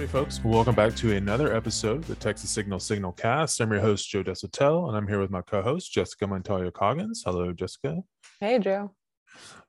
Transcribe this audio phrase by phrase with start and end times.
[0.00, 0.42] Howdy, folks.
[0.42, 3.60] Welcome back to another episode of the Texas Signal Signal Cast.
[3.60, 7.22] I'm your host, Joe Deshotel, and I'm here with my co host, Jessica Montoya Coggins.
[7.22, 7.98] Hello, Jessica.
[8.40, 8.94] Hey, Joe.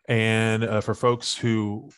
[0.08, 1.90] And uh, for folks who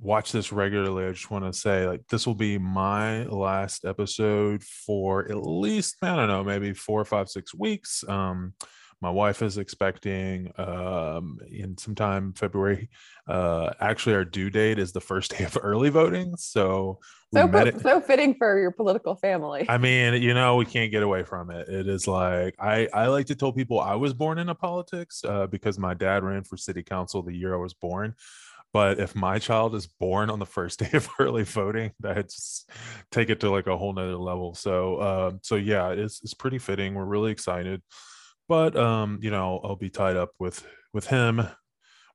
[0.00, 4.64] watch this regularly, I just want to say like this will be my last episode
[4.64, 8.02] for at least, I don't know, maybe four, five, six weeks.
[8.08, 8.54] Um,
[9.02, 12.88] my wife is expecting um, in sometime February.
[13.28, 16.36] Uh, actually, our due date is the first day of early voting.
[16.36, 17.00] So,
[17.34, 19.66] so, it, so fitting for your political family.
[19.68, 21.68] I mean, you know, we can't get away from it.
[21.68, 25.48] It is like I, I like to tell people I was born into politics uh,
[25.48, 28.14] because my dad ran for city council the year I was born.
[28.72, 32.64] But if my child is born on the first day of early voting, that's
[33.10, 34.54] take it to like a whole nother level.
[34.54, 36.94] So, uh, so yeah, it's it's pretty fitting.
[36.94, 37.82] We're really excited
[38.48, 41.46] but um you know i'll be tied up with with him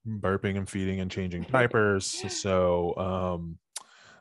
[0.07, 2.05] burping and feeding and changing diapers.
[2.33, 3.57] So um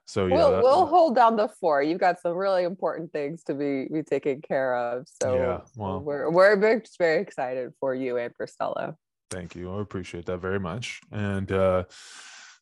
[0.04, 1.82] so yeah we'll, we'll hold down the four.
[1.82, 5.06] you've got some really important things to be be taken care of.
[5.22, 6.82] So yeah well we're we're very
[7.22, 8.96] excited for you and for stella
[9.30, 9.72] thank you.
[9.72, 11.00] I appreciate that very much.
[11.12, 11.84] And uh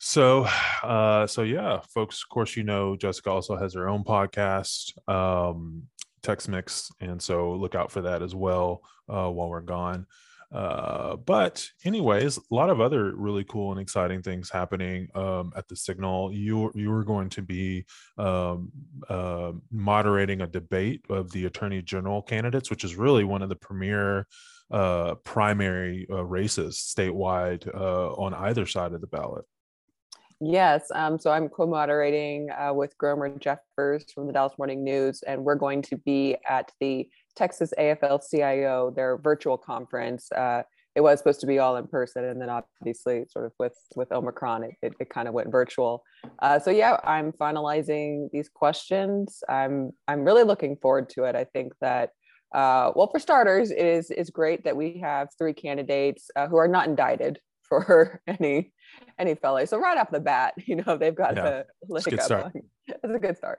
[0.01, 0.47] so
[0.85, 4.93] uh so yeah folks of course you know jessica also has her own podcast.
[5.09, 5.85] Um
[6.23, 10.07] tex mix and so look out for that as well uh, while we're gone.
[10.51, 15.69] Uh, but anyways a lot of other really cool and exciting things happening um, at
[15.69, 16.33] the signal.
[16.33, 17.85] You you are going to be
[18.17, 18.71] um,
[19.11, 23.57] uh, moderating a debate of the attorney general candidates which is really one of the
[23.57, 24.27] premier
[24.71, 29.45] uh, primary uh, races statewide uh, on either side of the ballot
[30.41, 30.89] Yes.
[30.95, 35.45] Um, so I'm co moderating uh, with Gromer Jeffers from the Dallas Morning News, and
[35.45, 40.31] we're going to be at the Texas AFL CIO, their virtual conference.
[40.31, 40.63] Uh,
[40.95, 44.13] it was supposed to be all in person, and then obviously, sort of with with
[44.13, 46.05] Omicron, it, it, it kind of went virtual.
[46.39, 49.43] Uh, so yeah, I'm finalizing these questions.
[49.49, 51.35] I'm I'm really looking forward to it.
[51.35, 52.11] I think that
[52.55, 56.57] uh, well, for starters, it is is great that we have three candidates uh, who
[56.57, 58.73] are not indicted for any
[59.19, 59.65] any fellow.
[59.65, 61.49] So right off the bat, you know, they've got yeah.
[61.49, 62.53] a leg up.
[62.91, 63.59] It's a good start.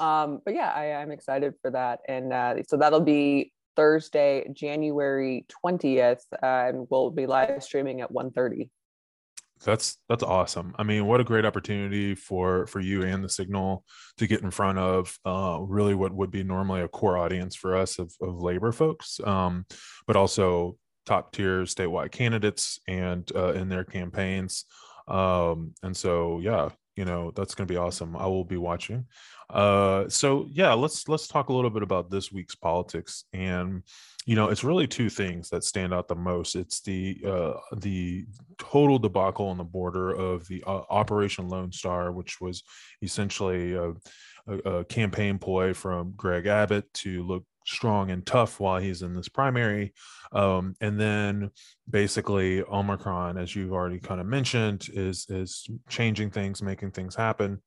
[0.00, 2.00] Um, but yeah, I, am excited for that.
[2.08, 8.10] And uh, so that'll be Thursday, January 20th, uh, and we'll be live streaming at
[8.10, 8.68] 1.30.
[9.64, 10.74] That's that's awesome.
[10.78, 13.84] I mean, what a great opportunity for for you and the Signal
[14.18, 17.76] to get in front of uh, really what would be normally a core audience for
[17.76, 19.64] us of, of labor folks, um,
[20.06, 20.76] but also
[21.06, 24.64] top tier statewide candidates and uh, in their campaigns.
[25.06, 28.16] Um, and so, yeah, you know that's going to be awesome.
[28.16, 29.06] I will be watching.
[29.50, 33.24] Uh, so yeah, let's let's talk a little bit about this week's politics.
[33.32, 33.82] And
[34.26, 36.54] you know, it's really two things that stand out the most.
[36.54, 38.26] It's the uh, the
[38.58, 42.62] total debacle on the border of the uh, Operation Lone Star, which was
[43.02, 43.92] essentially a,
[44.90, 49.92] campaign ploy from Greg Abbott to look strong and tough while he's in this primary.
[50.32, 51.50] Um, and then
[51.88, 57.60] basically Omicron, as you've already kind of mentioned, is is changing things, making things happen.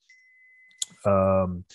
[1.05, 1.65] Um,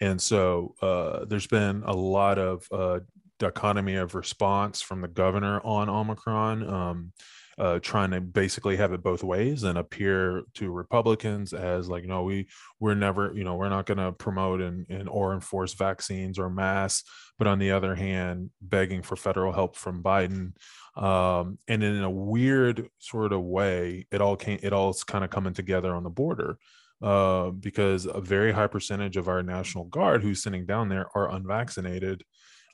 [0.00, 3.00] and so uh, there's been a lot of uh,
[3.38, 6.68] dichotomy of response from the governor on Omicron.
[6.68, 7.12] Um,
[7.62, 12.24] uh, trying to basically have it both ways and appear to Republicans as like, no,
[12.24, 12.48] we
[12.80, 16.50] we're never, you know, we're not going to promote and, and or enforce vaccines or
[16.50, 17.08] masks,
[17.38, 20.54] but on the other hand, begging for federal help from Biden.
[20.96, 25.30] Um, and in a weird sort of way, it all came, it all's kind of
[25.30, 26.58] coming together on the border.
[27.00, 31.32] Uh, because a very high percentage of our National Guard who's sitting down there are
[31.32, 32.24] unvaccinated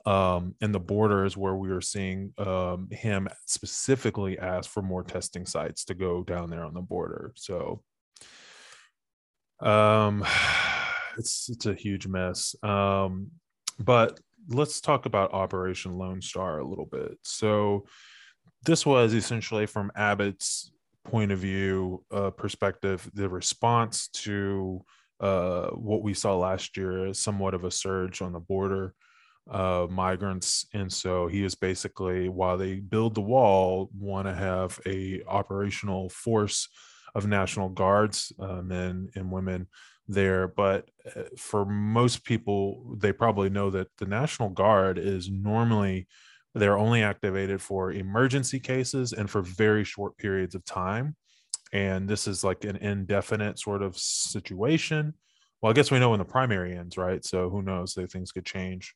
[0.05, 5.45] um, and the borders where we were seeing um, him specifically ask for more testing
[5.45, 7.33] sites to go down there on the border.
[7.35, 7.83] So
[9.59, 10.25] um,
[11.17, 12.55] it's it's a huge mess.
[12.63, 13.31] Um,
[13.77, 17.17] but let's talk about Operation Lone Star a little bit.
[17.23, 17.85] So
[18.65, 20.71] this was essentially from Abbott's
[21.05, 24.83] point of view uh, perspective, the response to
[25.19, 28.93] uh, what we saw last year, somewhat of a surge on the border
[29.49, 34.79] uh, migrants, and so he is basically while they build the wall, want to have
[34.85, 36.67] a operational force
[37.15, 39.67] of National Guards, uh, men and women
[40.07, 40.47] there.
[40.47, 46.07] But uh, for most people, they probably know that the National Guard is normally
[46.55, 51.15] they're only activated for emergency cases and for very short periods of time.
[51.71, 55.13] And this is like an indefinite sort of situation.
[55.61, 57.23] Well, I guess we know when the primary ends, right?
[57.23, 57.93] So who knows?
[57.93, 58.95] That things could change.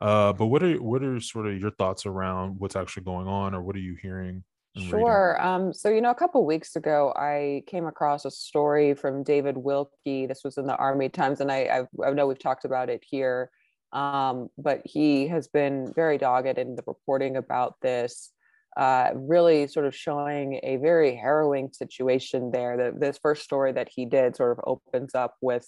[0.00, 3.54] Uh, but what are what are sort of your thoughts around what's actually going on,
[3.54, 4.44] or what are you hearing
[4.78, 5.40] Sure.
[5.40, 9.56] Um, so, you know, a couple weeks ago, I came across a story from Davis
[9.56, 10.26] Winkie.
[10.26, 13.02] This was in the Army Times, and I, I, I know we've talked about it
[13.08, 13.50] here,
[13.92, 18.32] um, but he has been very dogged in the reporting about this,
[18.76, 22.76] uh, really sort of showing a very harrowing situation there.
[22.76, 25.66] The, this first story that he did sort of opens up with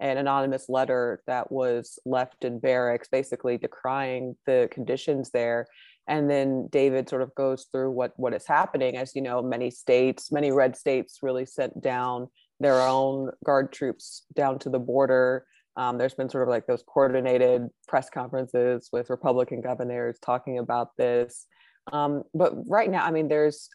[0.00, 5.66] an anonymous letter that was left in barracks, basically decrying the conditions there.
[6.06, 8.96] And then david sort of goes through what what is happening.
[8.96, 12.28] As you know many states many red states really sent down
[12.60, 15.46] their own guard troops down to the border.
[15.76, 20.96] Um, there's been sort of like those coordinated press conferences with republican governors talking about
[20.98, 21.46] this.
[21.92, 23.68] Um, but right now i mean there's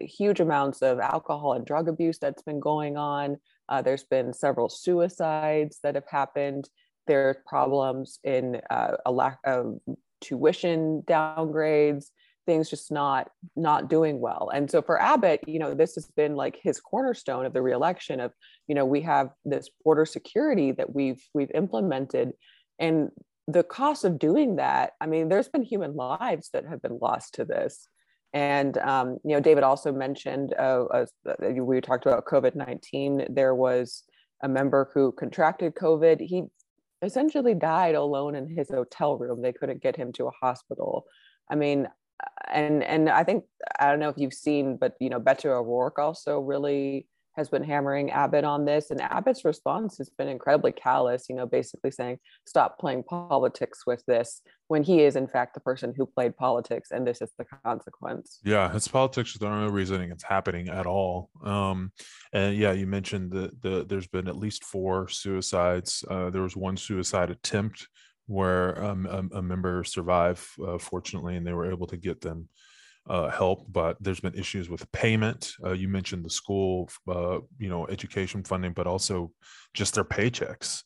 [0.00, 3.36] huge amounts of alcohol and drug abuse that's been going on
[3.68, 6.68] uh, there's been several suicides that have happened.
[7.06, 9.78] There's problems in uh, a lack of
[10.20, 12.06] tuition downgrades
[12.44, 14.50] things just not not doing well.
[14.52, 18.18] And so for abbott you know this has been like his cornerstone of the reelection
[18.18, 18.32] of
[18.66, 22.32] you know we have this border security that we've we've implemented.
[22.78, 23.10] And
[23.48, 27.34] the cost of doing that i mean there's been human lives that have been lost
[27.34, 27.88] to this
[28.32, 31.04] and um, you know david also mentioned uh, uh,
[31.54, 34.04] we talked about covid-19 there was
[34.42, 36.44] a member who contracted covid he
[37.02, 39.42] essentially died alone in his hotel room.
[39.42, 41.04] They couldn't get him to a hospital.
[41.50, 41.88] I mean,
[42.50, 43.44] and and I think
[43.78, 47.62] I don't know if you've seen, but you know, Beto O'Rourke also really has been
[47.62, 51.26] hammering Abbott on this, and Abbott's response has been incredibly callous.
[51.28, 55.60] You know, basically saying, "Stop playing politics with this," when he is in fact the
[55.60, 58.40] person who played politics, and this is the consequence.
[58.44, 59.36] Yeah, it's politics.
[59.38, 61.30] There's no reasoning it's happening at all.
[61.44, 61.92] Um,
[62.32, 66.04] and yeah, you mentioned that the there's been at least four suicides.
[66.08, 67.88] Uh, there was one suicide attempt
[68.26, 72.48] where um, a, a, member survived, uh, fortunately, and they were able to get them
[73.08, 75.52] uh, help, but there's been issues with payment.
[75.64, 79.32] Uh, you mentioned the school, uh, you know, education funding, but also
[79.74, 80.82] just their paychecks,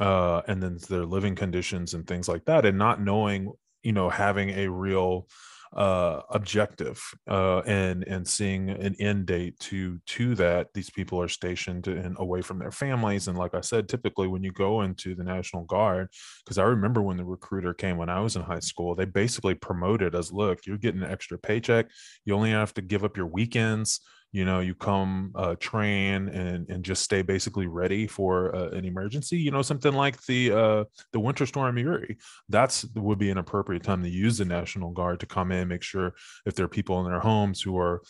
[0.00, 3.52] uh, and then their living conditions and things like that, and not knowing,
[3.82, 5.28] you know, having a real
[5.76, 11.28] uh, objective uh, and and seeing an end date to to that these people are
[11.28, 13.28] stationed and away from their families.
[13.28, 16.08] And like i said typically when you go into the national guard
[16.44, 19.54] because i remember when the recruiter came when i was in high school they basically
[19.54, 21.86] promoted as look you're getting an extra paycheck.
[22.24, 24.00] You only have to give up your weekends
[24.32, 28.84] you know you come uh, train and and just stay basically ready for uh, an
[28.84, 32.18] emergency you know something like the uh, the winter storm in Uri.
[32.48, 35.82] That's would be an appropriate time to use the national guard to come in make
[35.82, 36.14] sure
[36.44, 38.02] if there are people in their homes who are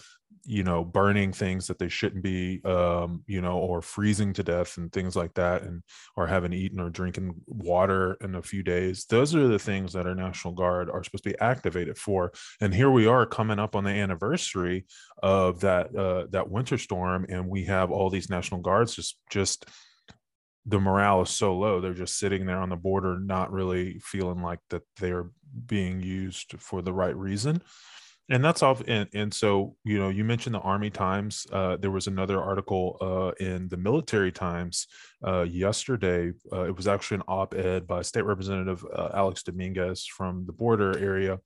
[0.46, 4.78] you know burning things that they shouldn't be um you know or freezing to death
[4.78, 5.82] and things like that and
[6.16, 9.04] or haven't eaten or drinking water in a few days.
[9.06, 12.32] Those are the things that our national guard are supposed to be activated for.
[12.60, 14.86] And here we are coming up on the anniversary
[15.22, 19.66] of that uh that winter storm and we have all these national guards just just
[20.68, 21.80] the morale is so low.
[21.80, 25.30] They're just sitting there on the border not really feeling like that they're
[25.66, 27.62] being used for the right reason
[28.28, 31.90] and that's off and, and so you know you mentioned the army times uh, there
[31.90, 34.88] was another article uh, in the military times
[35.26, 40.44] uh, yesterday uh, it was actually an op-ed by state representative uh, alex dominguez from
[40.46, 41.38] the border area.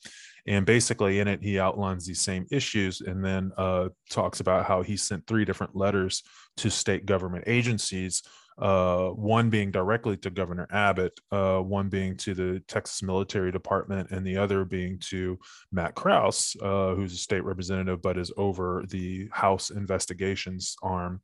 [0.46, 4.82] And basically in it he outlines these same issues and then uh, talks about how
[4.82, 6.22] he sent three different letters
[6.58, 8.22] to state government agencies
[8.60, 14.10] uh, one being directly to Governor Abbott, uh, one being to the Texas Military Department,
[14.10, 15.38] and the other being to
[15.72, 21.22] Matt Krause, uh, who's a state representative but is over the House investigations arm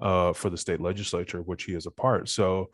[0.00, 2.28] uh, for the state legislature, which he is a part.
[2.28, 2.70] So,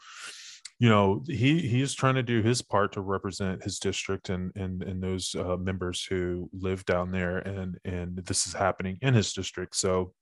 [0.78, 4.82] you know, he he's trying to do his part to represent his district and and
[4.82, 9.32] and those uh, members who live down there, and and this is happening in his
[9.32, 9.76] district.
[9.76, 10.12] So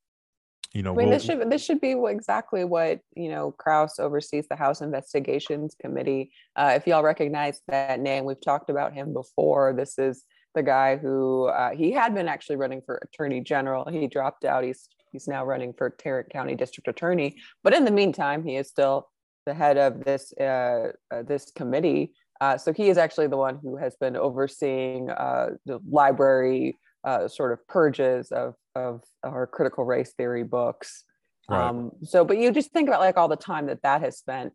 [0.72, 3.50] you know, I mean, we'll, this should this should be exactly what you know.
[3.50, 6.30] Krause oversees the House Investigations Committee.
[6.54, 9.72] Uh, if y'all recognize that name, we've talked about him before.
[9.72, 10.24] This is
[10.54, 13.84] the guy who uh, he had been actually running for Attorney General.
[13.90, 14.62] He dropped out.
[14.62, 17.36] He's he's now running for Tarrant County District Attorney.
[17.64, 19.08] But in the meantime, he is still
[19.46, 22.12] the head of this uh, uh this committee.
[22.40, 27.28] Uh, so he is actually the one who has been overseeing uh, the library uh,
[27.28, 31.04] sort of purges of of our critical race theory books.
[31.48, 31.68] Right.
[31.68, 34.52] Um, so, but you just think about like all the time that that has spent,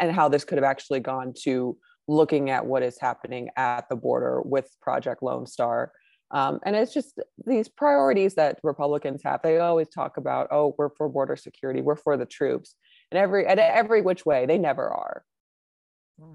[0.00, 1.76] and how this could have actually gone to
[2.08, 5.92] looking at what is happening at the border with Project Lone Star.
[6.30, 9.42] Um, and it's just these priorities that Republicans have.
[9.42, 12.74] They always talk about, oh, we're for border security, we're for the troops,
[13.10, 15.24] and every at every which way, they never are.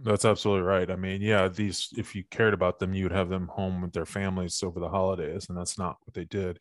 [0.03, 0.89] That's absolutely right.
[0.91, 3.93] I mean, yeah, these if you cared about them, you would have them home with
[3.93, 6.59] their families over the holidays, and that's not what they did.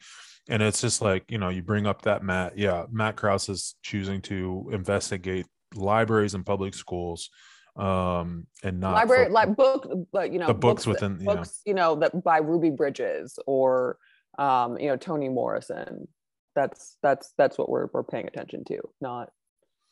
[0.49, 3.75] And it's just like, you know, you bring up that Matt, yeah, Matt Krause is
[3.83, 7.31] choosing to investigate libraries and public schools
[7.77, 11.61] um and not library for, like book but you know the books, books within books
[11.65, 13.97] you know that by ruby bridges or
[14.39, 16.09] um you know toni morrison
[16.57, 19.31] that's that's that's what we're we're paying attention to not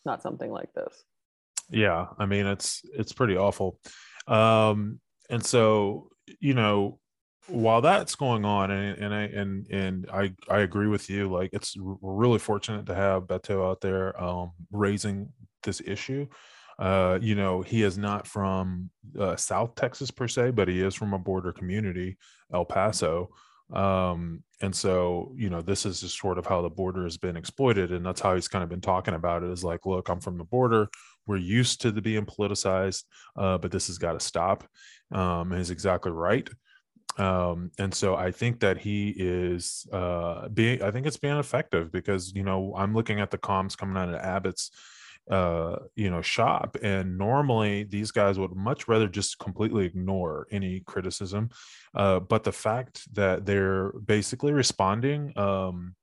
[0.05, 1.05] not something like this
[1.71, 3.79] yeah i mean it's it's pretty awful.
[4.27, 6.09] Um and so
[6.41, 6.99] you know
[7.49, 11.51] while that's going on and, and i and and i i agree with you like
[11.53, 15.31] it's we're really fortunate to have beto out there um raising
[15.63, 16.27] this issue.
[16.79, 20.95] Uh you know he is not from uh, south texas per se but he is
[20.95, 22.17] from a border community
[22.53, 23.31] el paso
[23.75, 27.37] um and so you know this is just sort of how the border has been
[27.37, 30.21] exploited and that's how he's kind of been talking about it is like look i'm
[30.21, 30.89] from the border.
[31.27, 33.05] We're used to the being politicized
[33.37, 34.67] uh, but this has got to stop.
[35.13, 36.49] Um and he's exactly right.
[37.19, 41.93] Um and so i think that he is uh being i think it's being effective
[41.93, 44.71] because you know i'm looking at the comms coming out of abbott's
[45.31, 46.77] uh, you know, shop.
[46.83, 51.51] And normally these guys would much rather just completely ignore any criticism.
[51.95, 55.95] Uh, but the fact that they're basically responding um,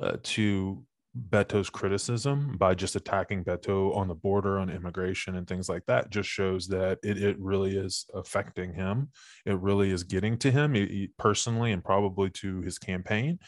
[0.00, 0.84] uh, to
[1.28, 6.10] Beto's criticism by just attacking Beto on the border on immigration and things like that
[6.10, 9.10] just shows that it, it really is affecting him.
[9.44, 10.74] It really is getting to him
[11.18, 13.40] personally and probably to his campaign.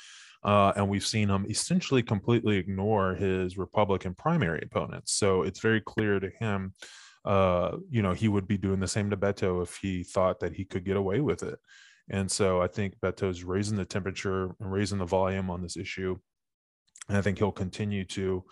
[0.44, 5.12] Uh, and we've seen him essentially completely ignore his Republican primary opponents.
[5.12, 6.74] So it's very clear to him,
[7.24, 10.54] uh, you know, he would be doing the same to Beto if he thought that
[10.54, 11.58] he could get away with it.
[12.10, 16.18] And so I think Beto's raising the temperature and raising the volume on this issue.
[17.08, 18.44] And I think he'll continue to.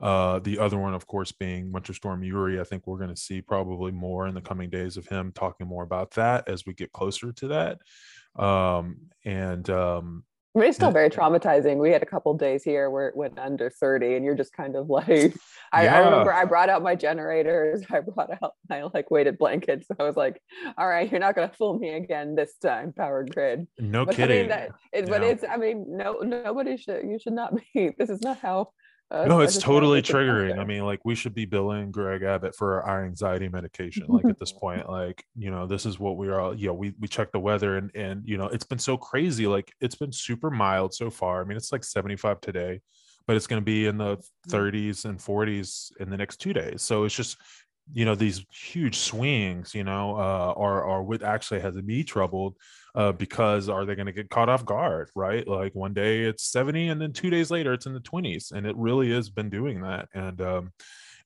[0.00, 2.58] Uh, the other one, of course, being Winter Storm Uri.
[2.58, 5.66] I think we're going to see probably more in the coming days of him talking
[5.66, 8.42] more about that as we get closer to that.
[8.42, 10.24] Um, and um,
[10.56, 11.78] it's still very traumatizing.
[11.78, 14.74] We had a couple days here where it went under 30, and you're just kind
[14.76, 15.34] of like,
[15.72, 15.96] I, yeah.
[15.96, 19.86] I, remember I brought out my generators, I brought out my like weighted blankets.
[19.98, 20.40] I was like,
[20.76, 23.66] all right, you're not going to fool me again this time, Power Grid.
[23.78, 24.38] No but kidding.
[24.38, 25.10] I mean, that, it, yeah.
[25.10, 27.94] But it's, I mean, no, nobody should, you should not be.
[28.00, 28.70] This is not how
[29.10, 30.58] uh, no, it's totally triggering.
[30.58, 34.06] I mean, like we should be billing Greg Abbott for our anxiety medication.
[34.06, 36.54] Like at this point, like you know, this is what we are.
[36.54, 39.48] You know, we we check the weather and and you know, it's been so crazy.
[39.48, 41.40] Like it's been super mild so far.
[41.40, 42.80] I mean, it's like seventy five today,
[43.26, 46.82] but it's going to be in the 30s and 40s in the next two days.
[46.82, 47.36] So it's just
[47.92, 52.56] you know these huge swings you know uh are are what actually has me troubled
[52.94, 55.46] uh, because are they going to get caught off guard, right?
[55.46, 58.52] Like one day it's 70 and then two days later it's in the 20s.
[58.52, 60.08] And it really has been doing that.
[60.14, 60.72] And, um,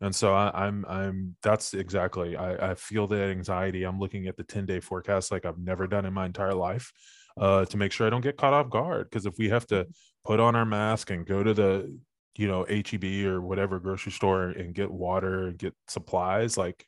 [0.01, 3.85] and so I, am I'm, I'm, that's exactly, I, I feel that anxiety.
[3.85, 6.93] I'm looking at the 10 day forecast like I've never done in my entire life
[7.39, 9.11] uh, to make sure I don't get caught off guard.
[9.11, 9.87] Cause if we have to
[10.25, 11.99] put on our mask and go to the,
[12.37, 16.87] you know, HEB or whatever grocery store and get water and get supplies, like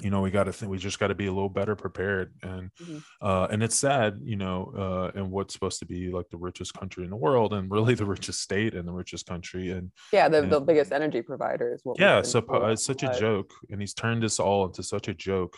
[0.00, 2.34] you know we got to think we just got to be a little better prepared.
[2.42, 2.98] And mm-hmm.
[3.20, 6.74] uh and it's sad you know uh and what's supposed to be like the richest
[6.74, 9.70] country in the world and really the richest state and the richest country.
[9.70, 13.18] And yeah the, and, the biggest energy provider is what yeah so it's such a
[13.18, 15.56] joke and he's turned this all into such a joke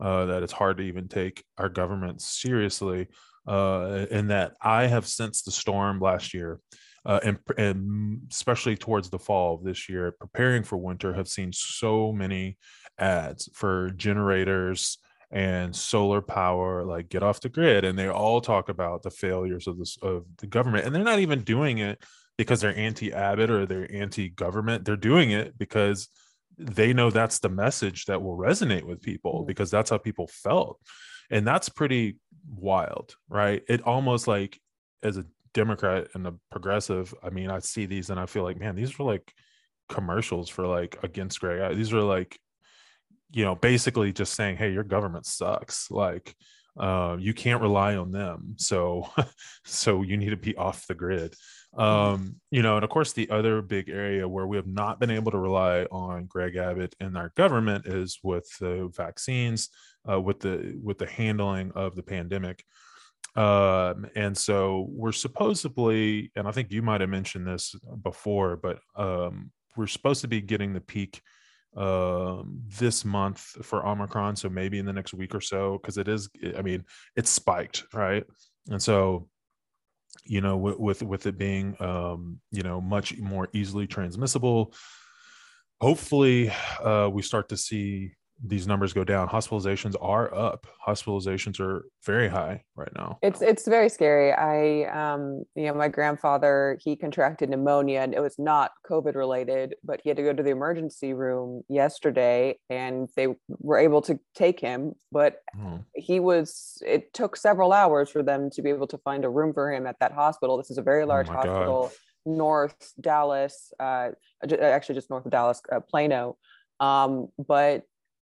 [0.00, 3.06] uh that it's hard to even take our government seriously
[3.46, 6.60] uh and that i have sensed the storm last year
[7.06, 11.52] uh, and, and especially towards the fall of this year, preparing for winter, have seen
[11.52, 12.58] so many
[12.98, 14.98] ads for generators
[15.30, 19.66] and solar power like get off the grid and they all talk about the failures
[19.66, 22.00] of this of the government and they're not even doing it
[22.38, 26.08] because they're anti-abbott or they're anti-government they're doing it because
[26.58, 29.48] they know that's the message that will resonate with people mm-hmm.
[29.48, 30.80] because that's how people felt
[31.28, 32.16] and that's pretty
[32.48, 34.60] wild right it almost like
[35.02, 38.58] as a democrat and a progressive i mean i see these and i feel like
[38.60, 39.32] man these are like
[39.88, 42.38] commercials for like against greg these are like
[43.32, 45.90] you know, basically just saying, hey, your government sucks.
[45.90, 46.34] Like,
[46.78, 48.54] uh, you can't rely on them.
[48.58, 49.08] So,
[49.64, 51.34] so you need to be off the grid.
[51.74, 51.82] Mm-hmm.
[51.82, 55.10] Um, you know, and of course, the other big area where we have not been
[55.10, 59.70] able to rely on Greg Abbott and our government is with the vaccines,
[60.10, 62.64] uh, with the with the handling of the pandemic.
[63.36, 68.78] Um, and so we're supposedly, and I think you might have mentioned this before, but
[68.96, 71.20] um, we're supposed to be getting the peak
[71.76, 74.36] um, this month for Omicron.
[74.36, 77.84] So maybe in the next week or so, because it is, I mean, it's spiked,
[77.92, 78.24] right?
[78.70, 79.28] And so,
[80.24, 84.72] you know, with with, with it being, um, you know, much more easily transmissible,
[85.80, 86.50] hopefully,
[86.82, 88.12] uh, we start to see
[88.42, 89.28] these numbers go down.
[89.28, 90.66] Hospitalizations are up.
[90.86, 93.18] Hospitalizations are very high right now.
[93.22, 94.32] It's it's very scary.
[94.32, 99.76] I um you know my grandfather he contracted pneumonia and it was not COVID related,
[99.82, 104.18] but he had to go to the emergency room yesterday and they were able to
[104.34, 105.76] take him, but hmm.
[105.94, 109.54] he was it took several hours for them to be able to find a room
[109.54, 110.56] for him at that hospital.
[110.56, 111.82] This is a very oh large oh hospital.
[111.84, 111.92] God
[112.28, 114.08] north Dallas, uh,
[114.60, 116.36] actually just north of Dallas, uh, Plano.
[116.80, 117.84] Um, but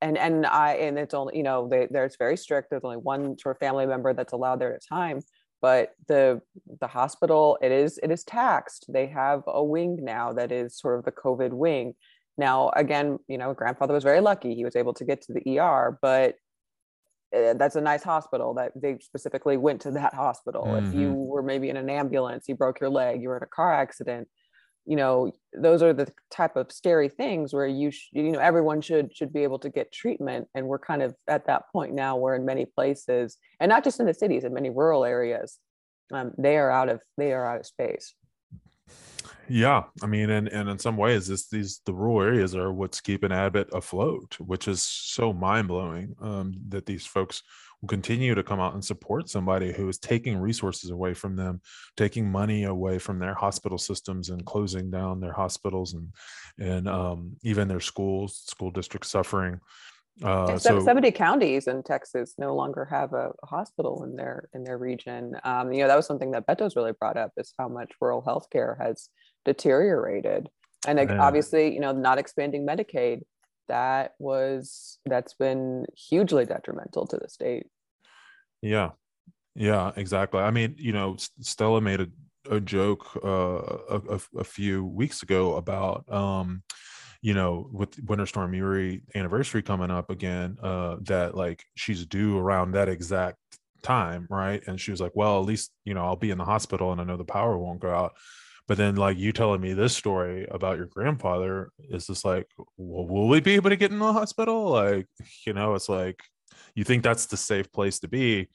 [0.01, 2.70] and and I and it's only you know they, there's very strict.
[2.70, 5.22] There's only one sort of family member that's allowed there at a time.
[5.62, 6.41] But the
[6.79, 8.86] the hospital it is it is taxed.
[8.89, 11.93] They have a wing now that is sort of the COVID wing.
[12.38, 14.55] Now again, you know, grandfather was very lucky.
[14.55, 16.36] He was able to get to the ER, but
[17.36, 20.63] uh, that's a nice hospital that they specifically went to that hospital.
[20.65, 20.88] Mm-hmm.
[20.88, 21.15] If you mm-hmm.
[21.15, 24.27] were maybe in an ambulance, you broke your leg, you were in a car accident,
[24.85, 28.81] you know, those are the type of scary things where you sh- you know everyone
[28.81, 30.47] should should be able to get treatment.
[30.55, 34.00] And we're kind of at that point now where in many places and not just
[34.00, 35.59] in the cities in many rural areas
[36.11, 38.13] um, they are out of they are out of space.
[39.47, 43.01] Yeah, I mean, and and in some ways, this these the rural areas are what's
[43.01, 47.43] keeping Abbott afloat, which is so mind blowing um, that these folks
[47.88, 51.61] continue to come out and support somebody who is taking resources away from them,
[51.97, 56.13] taking money away from their hospital systems, and closing down their hospitals and
[56.59, 59.59] and um, even their schools, school districts suffering.
[60.21, 64.63] Uh, so 70 counties in Texas no longer have a, a hospital in their in
[64.63, 65.35] their region.
[65.43, 68.21] Um, you know that was something that Beto's really brought up is how much rural
[68.21, 69.09] healthcare has
[69.45, 70.50] deteriorated
[70.88, 71.21] and yeah.
[71.21, 73.21] obviously you know not expanding medicaid
[73.71, 77.67] that was that's been hugely detrimental to the state.
[78.61, 78.91] Yeah.
[79.55, 80.41] Yeah exactly.
[80.41, 82.07] I mean you know stella made a,
[82.49, 86.63] a joke uh, a, a, few weeks ago about um
[87.21, 92.37] you know with winter storm uri anniversary coming up again uh that like she's due
[92.37, 93.37] around that exact
[93.83, 94.61] time right?
[94.67, 96.99] And she was like well at least you know i'll be in the hospital and
[96.99, 98.13] i know the power won't go out
[98.67, 103.07] but then like you telling me this story about your grandfather is just like well,
[103.07, 104.69] will we be able to get in the hospital?
[104.69, 105.07] Like
[105.45, 106.21] you know it's like
[106.75, 108.50] you think that's the safe place to be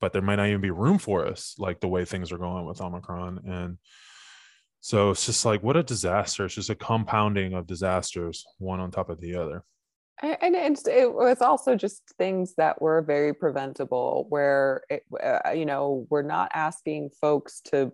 [0.00, 2.64] but there might not even be room for us like the way things are going
[2.64, 3.78] with omicron and
[4.80, 6.44] so it's just like what a disaster.
[6.44, 9.64] It's just a compounding of disasters one on top of the other.
[10.20, 15.64] And it's, it was also just things that were very preventable where it, uh, you
[15.64, 17.92] know we're not asking folks to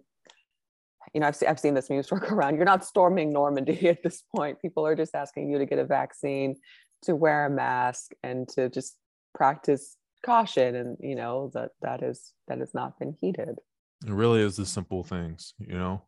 [1.14, 2.56] you know, I've, I've seen this news work around.
[2.56, 4.60] You're not storming Normandy at this point.
[4.60, 6.56] People are just asking you to get a vaccine,
[7.02, 8.96] to wear a mask, and to just
[9.34, 10.74] practice caution.
[10.74, 13.60] And you know that that is that has not been heeded.
[14.06, 15.54] It really is the simple things.
[15.58, 16.02] You know,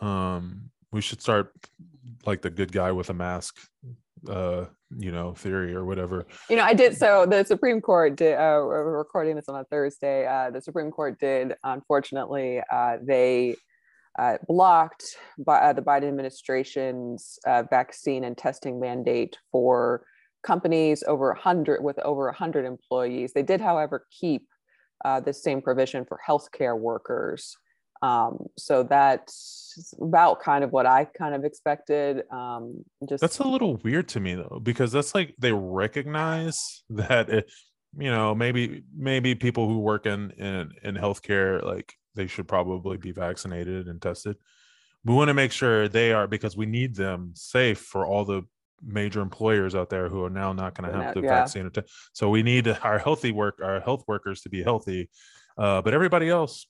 [0.00, 1.52] um, we should start
[2.26, 3.56] like the good guy with a mask
[4.28, 4.66] uh
[4.98, 8.60] you know theory or whatever you know i did so the supreme court did uh
[8.60, 13.56] recording this on a thursday uh the supreme court did unfortunately uh they
[14.18, 20.04] uh, blocked by uh, the Biden administration's uh, vaccine and testing mandate for
[20.42, 23.32] companies over 100 with over 100 employees.
[23.32, 24.46] They did, however, keep
[25.04, 27.56] uh, the same provision for healthcare workers.
[28.02, 32.22] Um, so that's about kind of what I kind of expected.
[32.30, 37.28] Um, just that's a little weird to me though, because that's like they recognize that
[37.28, 37.50] it,
[37.98, 42.96] you know maybe maybe people who work in in in healthcare like they should probably
[42.96, 44.36] be vaccinated and tested.
[45.04, 48.42] We want to make sure they are because we need them safe for all the
[48.82, 51.28] major employers out there who are now not going to have the yeah.
[51.28, 51.70] vaccine.
[52.12, 55.08] So we need our healthy work, our health workers to be healthy,
[55.56, 56.66] uh, but everybody else,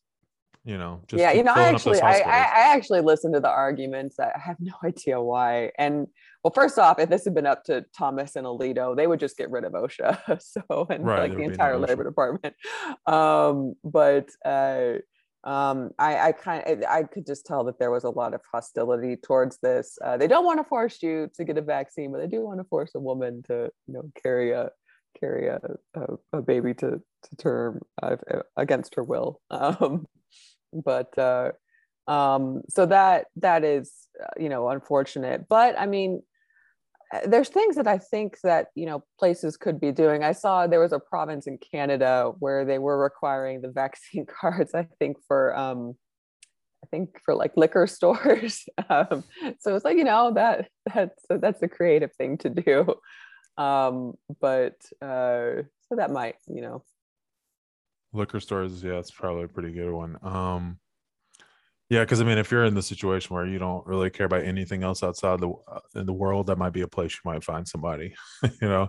[0.65, 4.21] you know, just yeah, you know, I actually, I, I actually listened to the arguments.
[4.21, 5.71] I have no idea why.
[5.79, 6.07] And
[6.45, 9.39] well, first off, if this had been up to Thomas and Alito, they would just
[9.39, 10.41] get rid of OSHA.
[10.41, 12.55] So and right, like the entire no labor department.
[13.07, 14.99] Um, but uh,
[15.45, 19.17] um, I, I kind I could just tell that there was a lot of hostility
[19.17, 19.99] towards this.
[20.05, 22.61] Uh, they don't want to force you to get a vaccine, but they do want
[22.61, 24.71] to force a woman to, you know, carry a
[25.19, 25.59] carry a,
[25.95, 28.17] a, a baby to to term uh,
[28.57, 29.41] against her will.
[29.51, 30.07] Um,
[30.73, 31.53] but uh,
[32.07, 35.49] um, so that that is, uh, you know, unfortunate.
[35.49, 36.23] But I mean,
[37.27, 40.23] there's things that I think that you know places could be doing.
[40.23, 44.75] I saw there was a province in Canada where they were requiring the vaccine cards.
[44.75, 45.95] I think for um,
[46.85, 48.65] I think for like liquor stores.
[48.89, 49.25] um,
[49.59, 52.95] so it's like you know that that's that's a creative thing to do.
[53.57, 56.85] Um, but uh, so that might you know
[58.13, 58.83] liquor stores.
[58.83, 60.17] Yeah, it's probably a pretty good one.
[60.23, 60.79] Um,
[61.91, 64.45] yeah, because I mean, if you're in the situation where you don't really care about
[64.45, 67.43] anything else outside the uh, in the world, that might be a place you might
[67.43, 68.15] find somebody.
[68.43, 68.89] you know,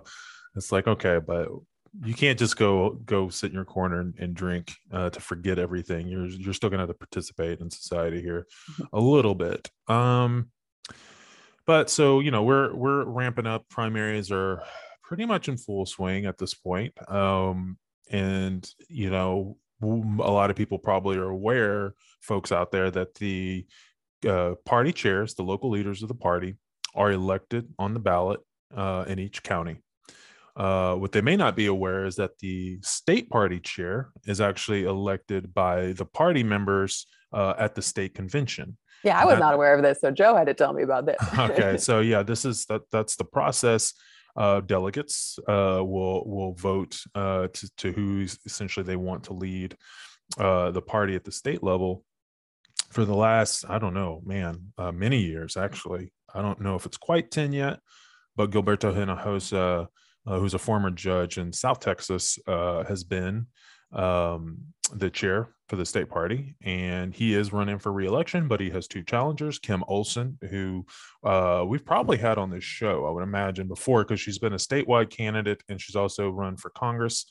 [0.54, 1.48] it's like okay, but
[2.04, 5.58] you can't just go go sit in your corner and, and drink uh, to forget
[5.58, 6.06] everything.
[6.06, 8.96] You're you're still gonna have to participate in society here mm-hmm.
[8.96, 9.68] a little bit.
[9.88, 10.50] Um,
[11.66, 13.68] but so you know we're we're ramping up.
[13.68, 14.62] Primaries are
[15.02, 16.94] pretty much in full swing at this point.
[17.10, 17.78] Um,
[18.12, 23.66] and you know a lot of people probably are aware, folks out there, that the
[24.26, 26.56] uh, party chairs, the local leaders of the party,
[26.94, 28.40] are elected on the ballot
[28.74, 29.78] uh, in each county.
[30.54, 34.84] Uh, what they may not be aware is that the state party chair is actually
[34.84, 38.76] elected by the party members uh, at the state convention.
[39.02, 41.06] Yeah, I was that, not aware of this, so Joe had to tell me about
[41.06, 41.16] this.
[41.38, 43.94] okay, so yeah, this is that that's the process.
[44.34, 49.76] Uh, delegates uh, will will vote uh, to, to who essentially they want to lead
[50.38, 52.04] uh, the party at the state level.
[52.92, 56.12] For the last, I don't know, man, uh, many years actually.
[56.34, 57.80] I don't know if it's quite ten yet,
[58.36, 59.88] but Gilberto Hinojosa
[60.26, 63.46] uh, who's a former judge in South Texas, uh, has been
[63.92, 64.58] um,
[64.94, 68.46] the chair for the state party, and he is running for reelection.
[68.46, 70.86] But he has two challengers: Kim Olson, who
[71.24, 74.56] uh, we've probably had on this show, I would imagine, before, because she's been a
[74.56, 77.26] statewide candidate and she's also run for Congress.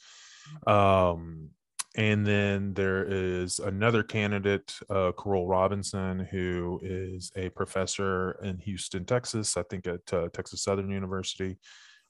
[0.67, 1.49] Um,
[1.95, 9.05] and then there is another candidate, uh, Carroll Robinson, who is a professor in Houston,
[9.05, 11.57] Texas, I think at uh, Texas Southern University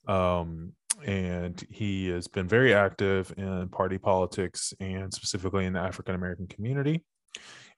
[0.07, 0.73] um,
[1.05, 6.47] and he has been very active in party politics and specifically in the African American
[6.47, 7.03] community.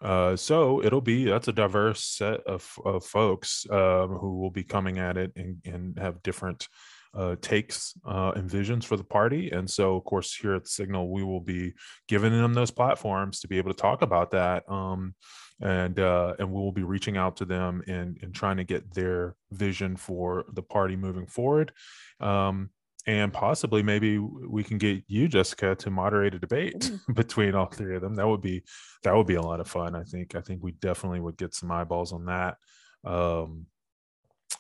[0.02, 4.64] Uh, so it'll be that's a diverse set of, of folks um, who will be
[4.64, 6.68] coming at it and, and have different
[7.14, 9.52] uh, takes uh, and visions for the party.
[9.52, 11.74] And so, of course, here at the Signal, we will be
[12.08, 14.70] giving them those platforms to be able to talk about that.
[14.70, 15.16] Um,
[15.62, 18.94] and uh, and we will be reaching out to them and and trying to get
[18.94, 21.72] their vision for the party moving forward.
[22.20, 22.72] Um,
[23.06, 27.96] and possibly maybe we can get you jessica to moderate a debate between all three
[27.96, 28.64] of them that would be
[29.04, 31.54] that would be a lot of fun i think i think we definitely would get
[31.54, 32.56] some eyeballs on that
[33.04, 33.66] um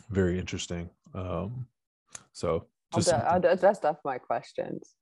[0.09, 1.65] very interesting um
[2.31, 3.39] so just I'll, I'll
[4.05, 4.93] my questions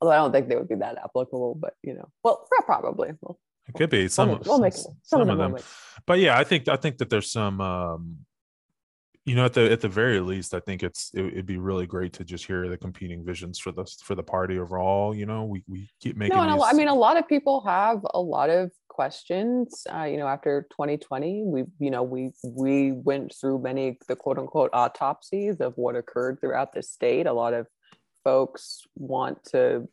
[0.00, 3.38] although i don't think they would be that applicable but you know well probably well,
[3.68, 4.30] it could be some.
[4.30, 5.56] We'll, we'll make some, some, of them,
[6.04, 7.60] but yeah, I think I think that there's some.
[7.60, 8.18] um
[9.26, 11.86] you know, at the at the very least, I think it's it, would be really
[11.86, 15.14] great to just hear the competing visions for the for the party overall.
[15.14, 16.36] You know, we we keep making.
[16.36, 16.64] No, these...
[16.66, 19.86] I mean, a lot of people have a lot of questions.
[19.92, 24.38] Uh, you know, after 2020, we you know we we went through many the quote
[24.38, 27.26] unquote autopsies of what occurred throughout the state.
[27.26, 27.66] A lot of
[28.24, 29.86] folks want to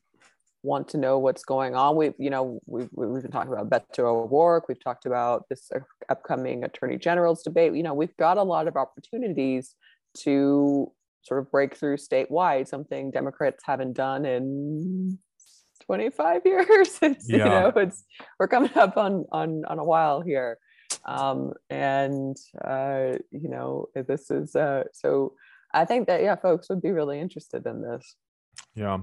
[0.68, 1.96] want to know what's going on.
[1.96, 4.68] We've, you know, we've, we've been talking about Beto O'Rourke.
[4.68, 5.72] We've talked about this
[6.10, 7.74] upcoming Attorney General's debate.
[7.74, 9.74] You know, we've got a lot of opportunities
[10.20, 10.92] to
[11.24, 15.18] sort of break through statewide, something Democrats haven't done in
[15.86, 17.00] 25 years.
[17.02, 17.38] It's, yeah.
[17.38, 18.04] you know, it's,
[18.40, 20.58] we're coming up on, on, on a while here.
[21.06, 25.34] Um, and, uh, you know, this is, uh, so
[25.74, 28.16] I think that, yeah, folks would be really interested in this.
[28.76, 29.00] Yeah.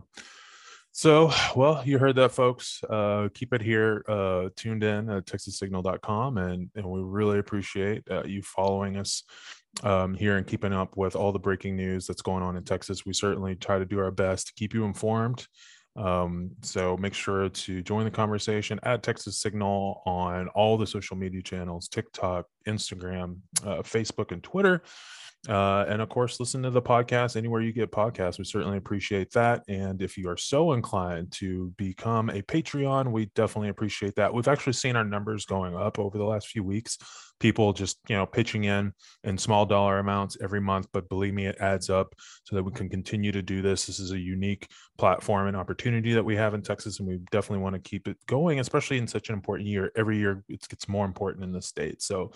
[0.97, 2.81] So, well, you heard that, folks.
[2.89, 6.39] Uh, keep it here, uh, tuned in at texassignal.com.
[6.39, 9.25] And, and we really appreciate uh, you following us
[9.83, 13.05] um, here and keeping up with all the breaking news that's going on in Texas.
[13.05, 15.49] We certainly try to do our best to keep you informed.
[15.97, 21.17] Um, so make sure to join the conversation at Texas Signal on all the social
[21.17, 24.83] media channels TikTok, Instagram, uh, Facebook, and Twitter.
[25.49, 28.39] Uh, and of course, listen to the podcast anywhere you get podcasts.
[28.39, 29.63] We certainly appreciate that.
[29.69, 34.33] And if you are so inclined to become a Patreon, we definitely appreciate that.
[34.33, 36.97] We've actually seen our numbers going up over the last few weeks.
[37.45, 38.91] People just, you know, pitching in
[39.23, 40.87] in small dollar amounts every month.
[40.95, 43.85] But believe me, it adds up so that we can continue to do this.
[43.85, 47.01] This is a unique platform and opportunity that we have in Texas.
[47.01, 49.93] And we definitely want to keep it going, especially in such an important year.
[49.95, 52.01] Every year it gets more important in the state.
[52.01, 52.33] So,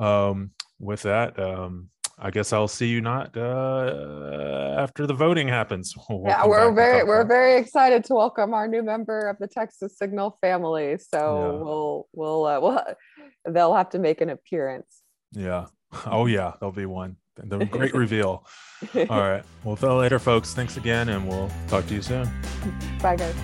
[0.00, 5.94] um, with that, um, I guess I'll see you not uh, after the voting happens.
[6.10, 9.96] We'll yeah, we're very we're very excited to welcome our new member of the Texas
[9.96, 10.98] Signal family.
[10.98, 11.64] So yeah.
[11.64, 12.84] we'll we'll uh, we'll
[13.48, 15.02] they'll have to make an appearance.
[15.32, 15.66] Yeah.
[16.06, 17.16] Oh yeah, there'll be one.
[17.36, 18.46] The great reveal.
[18.94, 19.42] All right.
[19.64, 20.54] Well, till later, folks.
[20.54, 22.30] Thanks again, and we'll talk to you soon.
[23.02, 23.34] Bye, guys.